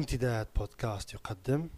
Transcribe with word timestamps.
امتداد 0.00 0.46
بودكاست 0.56 1.14
يقدم. 1.14 1.68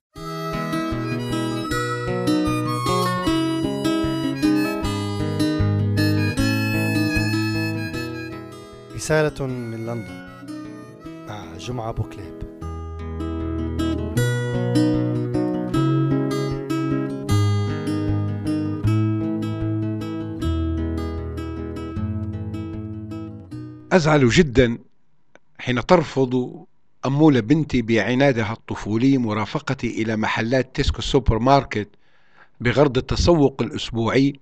رسالة 8.94 9.46
من 9.46 9.86
لندن. 9.86 10.28
مع 11.28 11.56
جمعة 11.56 11.92
بوكليب. 11.92 12.42
أزعل 23.92 24.28
جدا 24.28 24.78
حين 25.58 25.86
ترفض 25.86 26.64
أمولة 27.06 27.40
بنتي 27.40 27.82
بعنادها 27.82 28.52
الطفولي 28.52 29.18
مرافقتي 29.18 30.02
إلى 30.02 30.16
محلات 30.16 30.74
تيسكو 30.76 30.98
السوبر 30.98 31.38
ماركت 31.38 31.88
بغرض 32.60 32.98
التسوق 32.98 33.62
الأسبوعي 33.62 34.32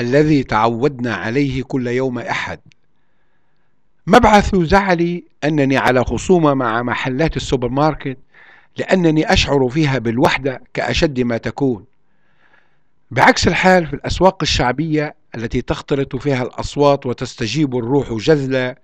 الذي 0.00 0.42
تعودنا 0.42 1.14
عليه 1.14 1.62
كل 1.62 1.86
يوم 1.86 2.18
أحد. 2.18 2.60
مبعث 4.06 4.56
زعلي 4.56 5.24
أنني 5.44 5.76
على 5.76 6.04
خصومة 6.04 6.54
مع 6.54 6.82
محلات 6.82 7.36
السوبر 7.36 7.68
ماركت 7.68 8.18
لأنني 8.76 9.32
أشعر 9.32 9.68
فيها 9.68 9.98
بالوحدة 9.98 10.62
كأشد 10.74 11.20
ما 11.20 11.36
تكون. 11.36 11.84
بعكس 13.10 13.48
الحال 13.48 13.86
في 13.86 13.94
الأسواق 13.94 14.38
الشعبية 14.42 15.14
التي 15.34 15.62
تختلط 15.62 16.16
فيها 16.16 16.42
الأصوات 16.42 17.06
وتستجيب 17.06 17.76
الروح 17.76 18.12
جذلة 18.12 18.74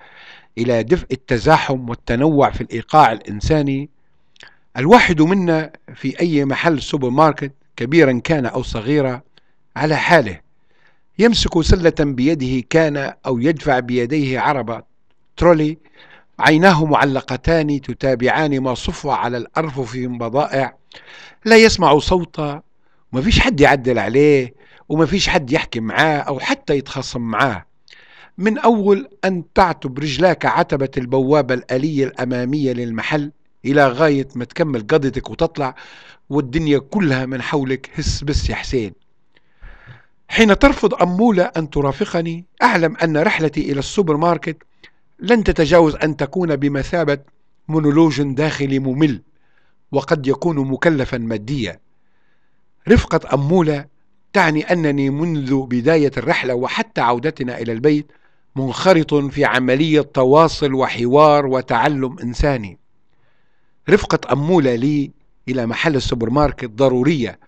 إلى 0.59 0.83
دفء 0.83 1.06
التزاحم 1.12 1.88
والتنوع 1.88 2.51
في 2.51 2.60
الإيقاع 2.60 3.12
الإنساني. 3.12 3.88
الواحد 4.77 5.23
منا 5.23 5.70
في 5.95 6.20
أي 6.20 6.45
محل 6.45 6.83
سوبر 6.83 7.10
ماركت 7.10 7.52
كبيرا 7.77 8.20
كان 8.25 8.47
أو 8.47 8.62
صغيرا 8.62 9.20
على 9.77 9.97
حاله 9.97 10.41
يمسك 11.19 11.61
سلة 11.61 11.94
بيده 12.00 12.66
كان 12.70 13.12
أو 13.27 13.39
يدفع 13.39 13.78
بيديه 13.78 14.41
عربة 14.41 14.83
ترولي 15.36 15.78
عيناه 16.39 16.84
معلقتان 16.84 17.81
تتابعان 17.81 18.61
ما 18.61 18.75
صف 18.75 19.06
على 19.06 19.36
الأرفف 19.36 19.94
من 19.94 20.19
بضائع. 20.19 20.77
لا 21.44 21.56
يسمع 21.56 21.98
صوتا 21.98 22.62
وما 23.12 23.22
فيش 23.22 23.41
حد 23.41 23.61
يعدل 23.61 23.98
عليه 23.98 24.55
وما 24.88 25.06
فيش 25.06 25.28
حد 25.28 25.53
يحكي 25.53 25.81
معاه 25.81 26.19
أو 26.19 26.41
حتى 26.41 26.77
يتخاصم 26.78 27.20
معاه. 27.20 27.66
من 28.39 28.59
أول 28.59 29.09
أن 29.25 29.45
تعتب 29.55 29.98
رجلاك 29.98 30.47
عتبة 30.47 30.91
البوابة 30.97 31.55
الآلية 31.55 32.05
الأمامية 32.05 32.73
للمحل 32.73 33.33
إلى 33.65 33.89
غاية 33.89 34.28
ما 34.34 34.45
تكمل 34.45 34.87
قضيتك 34.87 35.31
وتطلع 35.31 35.75
والدنيا 36.31 36.78
كلها 36.78 37.27
من 37.27 37.43
حولك 37.43 37.91
هس 37.95 38.25
بس 38.25 38.51
يا 38.51 38.55
حسين. 38.55 38.93
حين 40.28 40.59
ترفض 40.59 40.95
أمولة 40.95 41.43
أن 41.43 41.70
ترافقني 41.70 42.45
أعلم 42.62 42.97
أن 42.97 43.17
رحلتي 43.17 43.73
إلى 43.73 43.78
السوبر 43.78 44.17
ماركت 44.17 44.56
لن 45.19 45.45
تتجاوز 45.45 45.95
أن 45.95 46.17
تكون 46.17 46.56
بمثابة 46.56 47.19
مونولوج 47.69 48.23
داخلي 48.23 48.78
ممل 48.78 49.23
وقد 49.93 50.27
يكون 50.27 50.59
مكلفا 50.59 51.19
ماديا. 51.19 51.78
رفقة 52.89 53.34
أمولة 53.34 53.84
تعني 54.33 54.73
أنني 54.73 55.11
منذ 55.11 55.62
بداية 55.62 56.12
الرحلة 56.17 56.55
وحتى 56.55 57.00
عودتنا 57.00 57.59
إلى 57.59 57.73
البيت 57.73 58.12
منخرط 58.57 59.15
في 59.15 59.45
عملية 59.45 60.01
تواصل 60.01 60.75
وحوار 60.75 61.47
وتعلم 61.47 62.19
إنساني. 62.19 62.79
رفقة 63.91 64.33
أمولة 64.33 64.75
لي 64.75 65.11
إلى 65.49 65.67
محل 65.67 65.97
السوبر 65.97 66.31
ماركت 66.31 66.71
ضرورية 66.71 67.39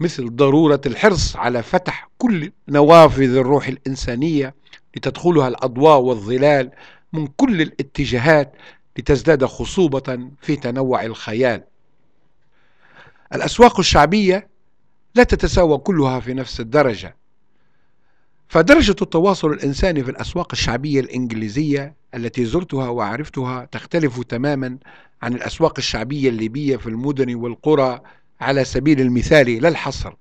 مثل 0.00 0.36
ضرورة 0.36 0.80
الحرص 0.86 1.36
على 1.36 1.62
فتح 1.62 2.08
كل 2.18 2.52
نوافذ 2.68 3.36
الروح 3.36 3.68
الإنسانية 3.68 4.54
لتدخلها 4.96 5.48
الأضواء 5.48 5.98
والظلال 5.98 6.70
من 7.12 7.26
كل 7.26 7.62
الاتجاهات 7.62 8.52
لتزداد 8.98 9.44
خصوبة 9.44 10.28
في 10.40 10.56
تنوع 10.56 11.04
الخيال. 11.04 11.64
الأسواق 13.34 13.78
الشعبية 13.78 14.48
لا 15.14 15.22
تتساوى 15.22 15.78
كلها 15.78 16.20
في 16.20 16.34
نفس 16.34 16.60
الدرجة. 16.60 17.16
فدرجة 18.48 18.96
التواصل 19.02 19.52
الإنساني 19.52 20.04
في 20.04 20.10
الأسواق 20.10 20.48
الشعبية 20.52 21.00
الإنجليزية 21.00 21.94
التي 22.14 22.44
زرتها 22.44 22.88
وعرفتها 22.88 23.64
تختلف 23.64 24.22
تماما 24.22 24.78
عن 25.22 25.32
الأسواق 25.34 25.74
الشعبية 25.78 26.28
الليبية 26.28 26.76
في 26.76 26.86
المدن 26.86 27.34
والقرى 27.34 28.00
على 28.40 28.64
سبيل 28.64 29.00
المثال 29.00 29.62
لا 29.62 29.68
الحصر. 29.68 30.12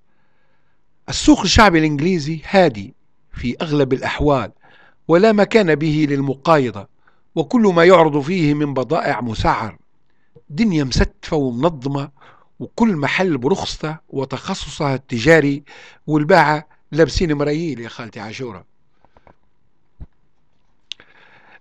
السوق 1.10 1.42
الشعبي 1.42 1.80
الإنجليزي 1.80 2.42
هادي 2.50 2.94
في 3.34 3.56
أغلب 3.62 3.94
الأحوال 3.94 4.52
ولا 5.08 5.32
مكان 5.32 5.76
به 5.76 6.08
للمقايضة 6.10 6.88
وكل 7.36 7.62
ما 7.62 7.84
يعرض 7.84 8.22
فيه 8.22 8.54
من 8.54 8.74
بضائع 8.74 9.22
مسعر. 9.22 9.78
دنيا 10.50 10.84
مستفة 10.84 11.38
ومنظمة 11.38 12.10
وكل 12.60 12.96
محل 12.96 13.38
برخصته 13.38 13.98
وتخصصها 14.10 14.96
التجاري 14.96 15.64
والباعة 16.08 16.68
لابسين 16.94 17.34
مراييل 17.34 17.80
يا 17.80 17.90
خالتي 17.90 18.20
عاشورة. 18.20 18.66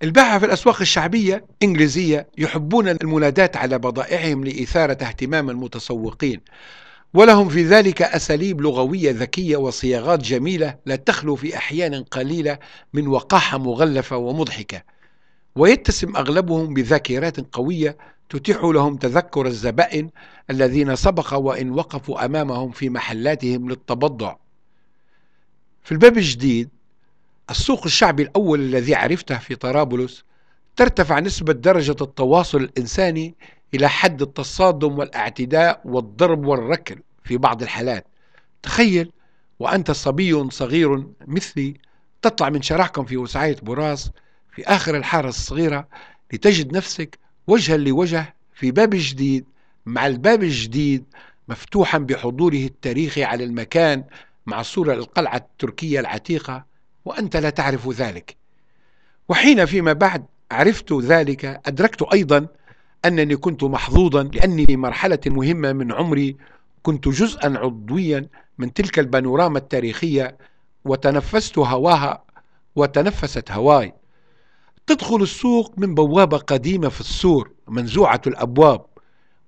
الباعة 0.02 0.38
في 0.38 0.46
الأسواق 0.46 0.80
الشعبية 0.80 1.44
إنجليزية 1.62 2.28
يحبون 2.38 2.88
المنادات 2.88 3.56
على 3.56 3.78
بضائعهم 3.78 4.44
لإثارة 4.44 4.92
اهتمام 4.92 5.50
المتسوقين 5.50 6.40
ولهم 7.14 7.48
في 7.48 7.64
ذلك 7.64 8.02
أساليب 8.02 8.60
لغوية 8.60 9.10
ذكية 9.10 9.56
وصياغات 9.56 10.22
جميلة 10.22 10.74
لا 10.86 10.96
تخلو 10.96 11.36
في 11.36 11.56
أحيان 11.56 12.02
قليلة 12.02 12.58
من 12.92 13.06
وقاحة 13.06 13.58
مغلفة 13.58 14.16
ومضحكة 14.16 14.82
ويتسم 15.56 16.16
أغلبهم 16.16 16.74
بذاكرات 16.74 17.40
قوية 17.54 17.96
تتيح 18.28 18.64
لهم 18.64 18.96
تذكر 18.96 19.46
الزبائن 19.46 20.10
الذين 20.50 20.96
سبق 20.96 21.34
وإن 21.34 21.70
وقفوا 21.70 22.24
أمامهم 22.24 22.70
في 22.70 22.88
محلاتهم 22.88 23.68
للتبضع. 23.68 24.41
في 25.82 25.92
الباب 25.92 26.18
الجديد 26.18 26.68
السوق 27.50 27.84
الشعبي 27.84 28.22
الأول 28.22 28.60
الذي 28.60 28.94
عرفته 28.94 29.38
في 29.38 29.54
طرابلس 29.54 30.24
ترتفع 30.76 31.20
نسبة 31.20 31.52
درجة 31.52 31.96
التواصل 32.00 32.58
الإنساني 32.58 33.34
إلى 33.74 33.88
حد 33.88 34.22
التصادم 34.22 34.98
والاعتداء 34.98 35.80
والضرب 35.84 36.46
والركل 36.46 36.98
في 37.24 37.36
بعض 37.36 37.62
الحالات. 37.62 38.06
تخيل 38.62 39.12
وأنت 39.58 39.90
صبي 39.90 40.50
صغير 40.50 41.06
مثلي 41.26 41.74
تطلع 42.22 42.50
من 42.50 42.62
شارعكم 42.62 43.04
في 43.04 43.16
وسعية 43.16 43.56
براس 43.62 44.10
في 44.54 44.64
آخر 44.64 44.96
الحارة 44.96 45.28
الصغيرة 45.28 45.88
لتجد 46.32 46.76
نفسك 46.76 47.18
وجها 47.46 47.76
لوجه 47.76 48.34
في 48.54 48.70
باب 48.70 48.90
جديد 48.92 49.44
مع 49.86 50.06
الباب 50.06 50.42
الجديد 50.42 51.04
مفتوحا 51.48 51.98
بحضوره 51.98 52.54
التاريخي 52.56 53.24
على 53.24 53.44
المكان 53.44 54.04
مع 54.46 54.62
صورة 54.62 54.94
للقلعة 54.94 55.36
التركية 55.36 56.00
العتيقة 56.00 56.64
وأنت 57.04 57.36
لا 57.36 57.50
تعرف 57.50 57.88
ذلك. 57.88 58.36
وحين 59.28 59.66
فيما 59.66 59.92
بعد 59.92 60.24
عرفت 60.50 60.92
ذلك 60.92 61.60
أدركت 61.66 62.02
أيضا 62.02 62.46
أنني 63.04 63.36
كنت 63.36 63.64
محظوظا 63.64 64.22
لأني 64.22 64.66
في 64.66 64.76
مرحلة 64.76 65.18
مهمة 65.26 65.72
من 65.72 65.92
عمري 65.92 66.36
كنت 66.82 67.08
جزءا 67.08 67.58
عضويا 67.58 68.26
من 68.58 68.72
تلك 68.72 68.98
البانوراما 68.98 69.58
التاريخية 69.58 70.36
وتنفست 70.84 71.58
هواها 71.58 72.24
وتنفست 72.76 73.50
هواي. 73.50 73.94
تدخل 74.86 75.22
السوق 75.22 75.72
من 75.76 75.94
بوابة 75.94 76.38
قديمة 76.38 76.88
في 76.88 77.00
السور 77.00 77.50
منزوعة 77.68 78.20
الأبواب. 78.26 78.84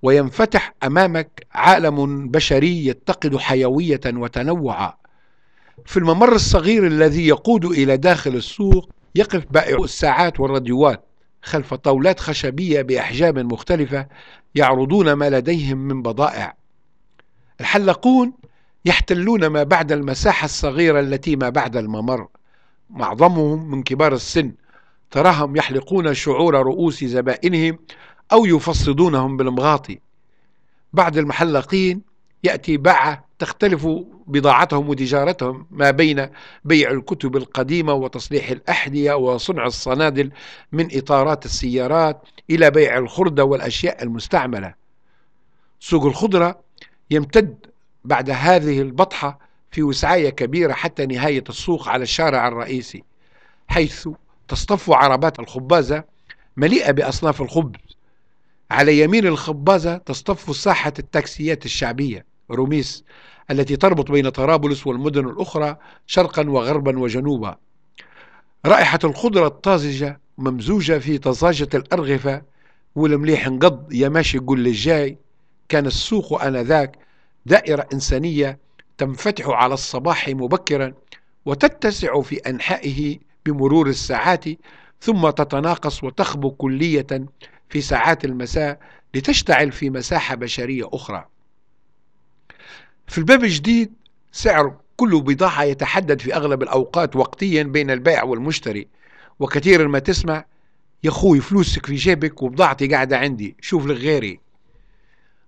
وينفتح 0.05 0.73
أمامك 0.83 1.47
عالم 1.53 2.27
بشري 2.29 2.85
يتقد 2.85 3.37
حيوية 3.37 4.01
وتنوعا. 4.05 4.93
في 5.85 5.97
الممر 5.97 6.35
الصغير 6.35 6.87
الذي 6.87 7.27
يقود 7.27 7.65
إلى 7.65 7.97
داخل 7.97 8.35
السوق 8.35 8.89
يقف 9.15 9.45
بائع 9.51 9.77
الساعات 9.83 10.39
والراديوات 10.39 11.05
خلف 11.41 11.73
طاولات 11.73 12.19
خشبية 12.19 12.81
بأحجام 12.81 13.47
مختلفة 13.47 14.07
يعرضون 14.55 15.13
ما 15.13 15.29
لديهم 15.29 15.77
من 15.77 16.01
بضائع. 16.01 16.55
الحلاقون 17.61 18.33
يحتلون 18.85 19.47
ما 19.47 19.63
بعد 19.63 19.91
المساحة 19.91 20.45
الصغيرة 20.45 20.99
التي 20.99 21.35
ما 21.35 21.49
بعد 21.49 21.77
الممر. 21.77 22.27
معظمهم 22.89 23.71
من 23.71 23.83
كبار 23.83 24.13
السن 24.13 24.53
تراهم 25.11 25.55
يحلقون 25.55 26.13
شعور 26.13 26.55
رؤوس 26.55 27.03
زبائنهم 27.03 27.79
أو 28.31 28.45
يفصدونهم 28.45 29.37
بالمغاطي. 29.37 29.99
بعد 30.93 31.17
المحلقين 31.17 32.01
يأتي 32.43 32.77
باعة 32.77 33.25
تختلف 33.39 33.87
بضاعتهم 34.27 34.89
وتجارتهم 34.89 35.67
ما 35.71 35.91
بين 35.91 36.29
بيع 36.65 36.91
الكتب 36.91 37.35
القديمة 37.37 37.93
وتصليح 37.93 38.49
الأحذية 38.49 39.13
وصنع 39.13 39.65
الصنادل 39.65 40.31
من 40.71 40.97
إطارات 40.97 41.45
السيارات 41.45 42.21
إلى 42.49 42.71
بيع 42.71 42.97
الخردة 42.97 43.43
والأشياء 43.45 44.03
المستعملة. 44.03 44.73
سوق 45.79 46.05
الخضرة 46.05 46.59
يمتد 47.11 47.57
بعد 48.05 48.29
هذه 48.29 48.81
البطحة 48.81 49.39
في 49.71 49.83
وسعية 49.83 50.29
كبيرة 50.29 50.73
حتى 50.73 51.05
نهاية 51.05 51.43
السوق 51.49 51.89
على 51.89 52.03
الشارع 52.03 52.47
الرئيسي 52.47 53.03
حيث 53.67 54.09
تصطف 54.47 54.91
عربات 54.91 55.39
الخبازة 55.39 56.03
مليئة 56.57 56.91
بأصناف 56.91 57.41
الخبز. 57.41 57.84
على 58.71 58.99
يمين 58.99 59.27
الخبازة 59.27 59.97
تصطف 59.97 60.55
ساحة 60.55 60.93
التاكسيات 60.99 61.65
الشعبية 61.65 62.25
روميس 62.51 63.03
التي 63.51 63.75
تربط 63.75 64.11
بين 64.11 64.29
طرابلس 64.29 64.87
والمدن 64.87 65.27
الأخرى 65.27 65.77
شرقا 66.07 66.49
وغربا 66.49 66.99
وجنوبا. 66.99 67.57
رائحة 68.65 68.99
الخضرة 69.03 69.47
الطازجة 69.47 70.19
ممزوجة 70.37 70.97
في 70.99 71.17
طزاجة 71.17 71.69
الأرغفة 71.73 72.41
والمليح 72.95 73.47
انقض 73.47 73.93
يا 73.93 74.09
ماشي 74.09 74.37
قول 74.37 74.59
لي 74.59 74.71
جاي 74.71 75.17
كان 75.69 75.85
السوق 75.85 76.43
آنذاك 76.43 76.97
دائرة 77.45 77.87
إنسانية 77.93 78.59
تنفتح 78.97 79.47
على 79.47 79.73
الصباح 79.73 80.29
مبكرا 80.29 80.93
وتتسع 81.45 82.21
في 82.21 82.35
أنحائه 82.35 83.17
بمرور 83.45 83.87
الساعات 83.87 84.45
ثم 85.01 85.29
تتناقص 85.29 86.03
وتخبو 86.03 86.51
كلية 86.51 87.07
في 87.75 87.81
ساعات 87.81 88.25
المساء 88.25 88.79
لتشتعل 89.15 89.71
في 89.71 89.89
مساحة 89.89 90.35
بشرية 90.35 90.89
أخرى. 90.93 91.25
في 93.07 93.17
الباب 93.17 93.43
الجديد 93.43 93.93
سعر 94.31 94.75
كل 94.97 95.21
بضاعة 95.21 95.63
يتحدد 95.63 96.21
في 96.21 96.35
أغلب 96.35 96.63
الأوقات 96.63 97.15
وقتيا 97.15 97.63
بين 97.63 97.91
البائع 97.91 98.23
والمشتري. 98.23 98.87
وكثيرا 99.39 99.87
ما 99.87 99.99
تسمع 99.99 100.45
يا 101.03 101.09
أخوي 101.09 101.41
فلوسك 101.41 101.85
في 101.85 101.95
جيبك 101.95 102.43
وبضاعتي 102.43 102.87
قاعدة 102.87 103.17
عندي 103.17 103.55
شوف 103.61 103.85
لك 103.85 103.97
غيري. 103.97 104.39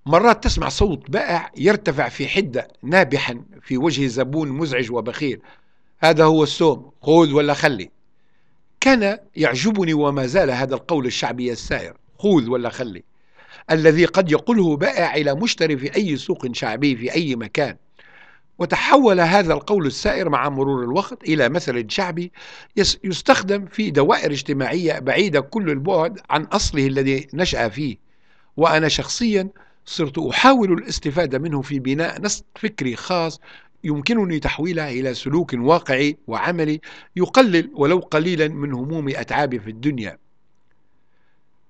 مرات 0.05 0.43
تسمع 0.43 0.69
صوت 0.69 1.11
بائع 1.11 1.51
يرتفع 1.57 2.09
في 2.09 2.27
حدة 2.27 2.67
نابحا 2.83 3.41
في 3.61 3.77
وجه 3.77 4.07
زبون 4.07 4.49
مزعج 4.49 4.91
وبخيل. 4.91 5.41
هذا 5.99 6.23
هو 6.23 6.43
السوم 6.43 6.91
خذ 7.01 7.33
ولا 7.33 7.53
خلي. 7.53 7.89
كان 8.81 9.17
يعجبني 9.35 9.93
وما 9.93 10.25
زال 10.25 10.51
هذا 10.51 10.75
القول 10.75 11.05
الشعبي 11.05 11.51
السائر. 11.51 11.97
خذ 12.19 12.49
ولا 12.49 12.69
خلي. 12.69 13.03
الذي 13.71 14.05
قد 14.05 14.31
يقوله 14.31 14.77
بائع 14.77 15.15
إلى 15.15 15.35
مشتري 15.35 15.77
في 15.77 15.95
أي 15.95 16.17
سوق 16.17 16.47
شعبي 16.53 16.95
في 16.95 17.13
أي 17.13 17.35
مكان. 17.35 17.75
وتحول 18.59 19.19
هذا 19.19 19.53
القول 19.53 19.85
السائر 19.85 20.29
مع 20.29 20.49
مرور 20.49 20.83
الوقت 20.83 21.23
إلى 21.23 21.49
مثل 21.49 21.85
شعبي 21.89 22.31
يستخدم 23.03 23.65
في 23.65 23.91
دوائر 23.91 24.31
اجتماعية 24.31 24.99
بعيدة 24.99 25.39
كل 25.41 25.69
البعد 25.69 26.19
عن 26.29 26.43
أصله 26.43 26.87
الذي 26.87 27.27
نشأ 27.33 27.69
فيه. 27.69 27.97
وأنا 28.57 28.87
شخصيا 28.87 29.49
صرت 29.85 30.17
أحاول 30.17 30.73
الاستفادة 30.73 31.39
منه 31.39 31.61
في 31.61 31.79
بناء 31.79 32.21
نسق 32.21 32.43
فكري 32.55 32.95
خاص 32.95 33.39
يمكنني 33.83 34.39
تحويلها 34.39 34.89
إلى 34.89 35.13
سلوك 35.13 35.53
واقعي 35.53 36.17
وعملي 36.27 36.81
يقلل 37.15 37.71
ولو 37.73 37.99
قليلا 37.99 38.47
من 38.47 38.73
هموم 38.73 39.09
أتعابي 39.09 39.59
في 39.59 39.69
الدنيا. 39.69 40.17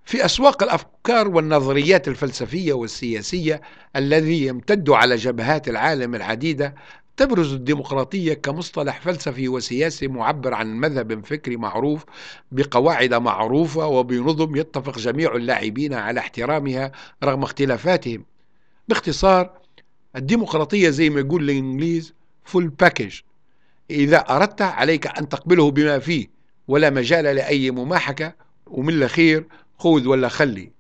في 0.08 0.26
أسواق 0.26 0.64
الأفكار 0.64 1.28
والنظريات 1.28 2.08
الفلسفية 2.08 2.74
والسياسية 2.74 3.62
الذي 3.96 4.46
يمتد 4.46 4.90
على 4.90 5.16
جبهات 5.16 5.68
العالم 5.68 6.16
العديدة 6.16 6.76
تبرز 7.18 7.54
الديمقراطية 7.54 8.34
كمصطلح 8.34 9.02
فلسفي 9.02 9.48
وسياسي 9.48 10.08
معبر 10.08 10.54
عن 10.54 10.80
مذهب 10.80 11.26
فكري 11.26 11.58
معروف 11.58 12.06
بقواعد 12.52 13.14
معروفة 13.14 13.88
وبنظم 13.88 14.56
يتفق 14.56 14.98
جميع 15.00 15.36
اللاعبين 15.36 15.94
على 15.94 16.20
احترامها 16.20 16.92
رغم 17.24 17.44
اختلافاتهم. 17.44 18.26
باختصار 18.88 19.52
الديمقراطية 20.16 20.90
زي 20.90 21.10
ما 21.10 21.20
يقول 21.20 21.44
الإنجليز 21.44 22.14
full 22.46 22.68
package 22.68 23.20
إذا 23.90 24.18
أردت 24.18 24.62
عليك 24.62 25.08
أن 25.20 25.30
تقبله 25.30 25.72
بما 25.72 26.00
فيه 26.00 26.28
ولا 26.68 26.90
مجال 26.90 27.24
لأي 27.24 27.72
مماحكة 27.72 28.34
ومن 28.68 28.94
الأخير 28.94 29.46
خذ 29.78 30.08
ولا 30.08 30.28
خلي. 30.28 30.72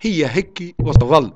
هي 0.00 0.26
هيك 0.26 0.74
وتظل. 0.78 1.32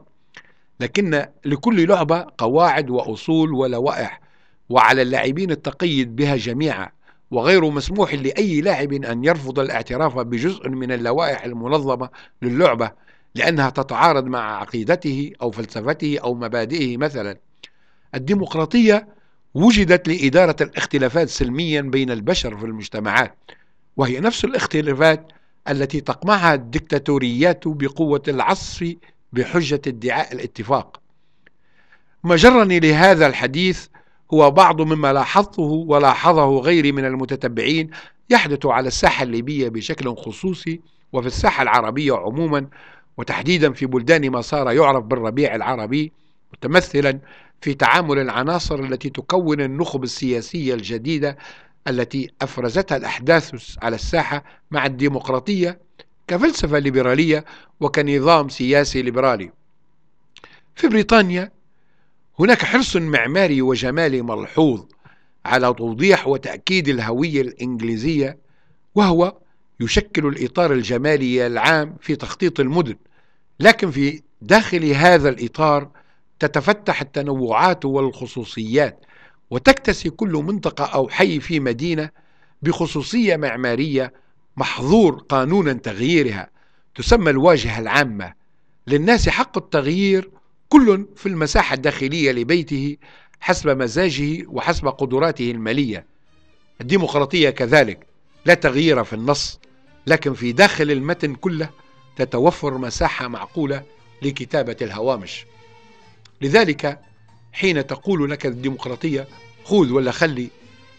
لكن 0.81 1.27
لكل 1.45 1.89
لعبة 1.89 2.27
قواعد 2.39 2.91
وأصول 2.91 3.53
ولوائح 3.53 4.21
وعلى 4.69 5.03
اللاعبين 5.03 5.51
التقيد 5.51 6.17
بها 6.17 6.37
جميعا. 6.37 6.89
وغير 7.31 7.71
مسموح 7.71 8.15
لأي 8.15 8.61
لاعب 8.61 8.93
أن 8.93 9.25
يرفض 9.25 9.59
الاعتراف 9.59 10.19
بجزء 10.19 10.69
من 10.69 10.93
اللوائح 10.93 11.45
المنظمة 11.45 12.09
للعبة. 12.43 12.93
لأنها 13.35 13.71
تتعارض 13.71 14.25
مع 14.25 14.61
عقيدته 14.61 15.33
أو 15.43 15.51
فلسفته 15.51 16.19
أو 16.19 16.35
مبادئه 16.35 16.97
مثلا. 16.97 17.37
الديمقراطية 18.15 19.09
وجدت 19.55 20.09
لإدارة 20.09 20.57
الاختلافات 20.61 21.29
سلميا 21.29 21.81
بين 21.81 22.11
البشر 22.11 22.57
في 22.57 22.67
المجتمعات. 22.67 23.37
وهي 23.97 24.21
نفس 24.21 24.45
الاختلافات 24.45 25.33
التي 25.69 26.01
تقمعها 26.01 26.55
الدكتاتوريات 26.55 27.63
بقوة 27.67 28.23
العصف 28.29 28.95
بحجة 29.33 29.81
ادعاء 29.87 30.33
الاتفاق. 30.33 31.01
ما 32.25 32.37
جرني 32.37 32.81
لهذا 32.81 33.27
الحديث 33.27 33.87
هو 34.35 34.51
بعض 34.51 34.81
مما 34.81 35.13
لاحظته 35.13 35.63
ولاحظه 35.63 36.59
غيري 36.59 36.93
من 36.93 37.05
المتتبعين 37.05 37.91
يحدث 38.31 38.67
على 38.67 38.89
الساحة 38.89 39.23
الليبية 39.23 39.69
بشكل 39.69 40.17
خصوصي 40.17 40.81
وفي 41.13 41.27
الساحة 41.27 41.63
العربية 41.63 42.13
عموما 42.13 42.67
وتحديدا 43.17 43.73
في 43.73 43.87
بلدان 43.87 44.31
ما 44.31 44.41
صار 44.41 44.71
يعرف 44.71 45.05
بالربيع 45.05 45.55
العربي 45.55 46.13
متمثلا 46.53 47.19
في 47.61 47.75
تعامل 47.75 48.19
العناصر 48.19 48.75
التي 48.79 49.11
تكون 49.11 49.61
النخب 49.61 50.05
السياسية 50.05 50.75
الجديدة 50.75 51.39
التي 51.89 52.31
أفرزتها 52.43 52.97
الأحداث 52.97 53.77
على 53.83 53.97
الساحة 53.97 54.45
مع 54.71 54.87
الديمقراطية 54.87 55.81
كفلسفة 56.29 56.79
ليبرالية 56.79 57.45
وكنظام 57.81 58.49
سياسي 58.49 59.03
ليبرالي. 59.03 59.51
في 60.75 60.89
بريطانيا 60.89 61.53
هناك 62.39 62.65
حرص 62.65 62.97
معماري 62.97 63.63
وجمالي 63.63 64.23
ملحوظ 64.23 64.85
على 65.47 65.75
توضيح 65.75 66.27
وتأكيد 66.27 66.89
الهوية 66.89 67.41
الإنجليزية 67.41 68.39
وهو 68.95 69.37
يشكل 69.81 70.27
الإطار 70.27 70.73
الجمالي 70.73 71.47
العام 71.47 71.97
في 72.01 72.17
تخطيط 72.17 72.61
المدن. 72.61 72.97
لكن 73.61 73.91
في 73.91 74.23
داخل 74.43 74.85
هذا 74.85 75.29
الإطار 75.29 75.89
تتفتح 76.39 77.01
التنوعات 77.01 77.85
والخصوصيات 77.85 79.05
وتكتسي 79.51 80.11
كل 80.11 80.33
منطقة 80.33 80.85
أو 80.85 81.09
حي 81.09 81.41
في 81.41 81.61
مدينة 81.61 82.11
بخصوصية 82.63 83.37
معمارية 83.37 84.13
محظور 84.57 85.15
قانونا 85.15 85.73
تغييرها 85.73 86.51
تسمى 86.95 87.31
الواجهة 87.31 87.79
العامة. 87.79 88.35
للناس 88.87 89.29
حق 89.29 89.59
التغيير 89.59 90.31
كل 90.69 91.07
في 91.17 91.27
المساحة 91.27 91.75
الداخلية 91.75 92.33
لبيته 92.33 92.97
حسب 93.41 93.69
مزاجه 93.69 94.45
وحسب 94.49 94.87
قدراته 94.89 95.51
المالية. 95.51 96.07
الديمقراطية 96.81 97.51
كذلك 97.51 98.07
لا 98.45 98.55
تغيير 98.55 99.05
في 99.05 99.13
النص 99.13 99.61
لكن 100.07 100.35
في 100.35 100.53
داخل 100.53 100.91
المتن 100.91 101.35
كله 101.35 101.71
تتوفر 102.17 102.79
مساحة 102.79 103.29
معقولة 103.29 103.83
لكتابة 104.23 104.77
الهوامش. 104.83 105.47
لذلك 106.41 107.01
حين 107.53 107.87
تقول 107.87 108.31
لك 108.31 108.47
الديمقراطية 108.47 109.29
خذ 109.65 109.93
ولا 109.93 110.11
خلي 110.11 110.49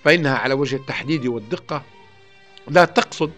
فإنها 0.04 0.38
على 0.38 0.54
وجه 0.54 0.76
التحديد 0.76 1.26
والدقة 1.26 1.84
لا 2.68 2.86
تقصد 2.86 3.32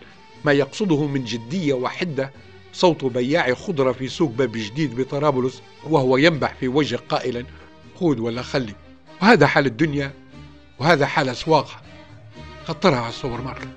ما 0.46 0.51
يقصده 0.51 1.08
من 1.08 1.24
جدية 1.24 1.74
وحدة 1.74 2.32
صوت 2.74 3.05
بياع 3.05 3.53
خضرة 3.53 3.91
في 3.91 4.08
سوق 4.08 4.32
باب 4.32 4.51
جديد 4.51 5.01
بطرابلس 5.01 5.62
وهو 5.84 6.17
ينبح 6.17 6.53
في 6.53 6.67
وجه 6.67 7.00
قائلا 7.10 7.46
خذ 8.00 8.20
ولا 8.20 8.41
خلي. 8.41 8.75
وهذا 9.22 9.48
حال 9.48 9.65
الدنيا 9.65 10.13
وهذا 10.79 11.05
حال 11.05 11.29
أسواقها 11.29 11.82
خطرها 12.65 13.00
على 13.00 13.10
السوبر 13.10 13.41
ماركت. 13.41 13.67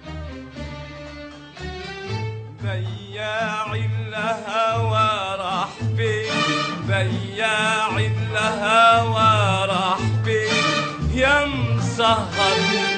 بياع 2.63 3.56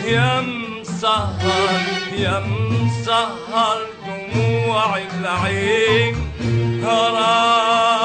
يا 0.08 0.40
مسهر 0.40 1.80
يا 2.18 2.40
مسهر 2.40 3.78
دموع 4.06 4.98
العين. 4.98 6.14
فين 6.80 7.97